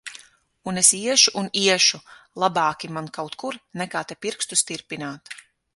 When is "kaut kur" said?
3.19-3.61